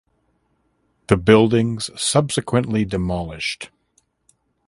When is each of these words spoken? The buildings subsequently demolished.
The 1.09 1.15
buildings 1.15 1.91
subsequently 1.95 2.85
demolished. 2.85 3.69